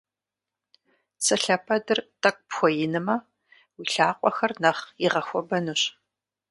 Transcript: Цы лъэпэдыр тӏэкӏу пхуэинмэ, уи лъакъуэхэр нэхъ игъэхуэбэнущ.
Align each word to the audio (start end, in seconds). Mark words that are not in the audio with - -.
Цы 1.23 1.35
лъэпэдыр 1.41 1.99
тӏэкӏу 2.21 2.45
пхуэинмэ, 2.47 3.15
уи 3.77 3.85
лъакъуэхэр 3.93 4.51
нэхъ 4.61 4.83
игъэхуэбэнущ. 5.05 5.81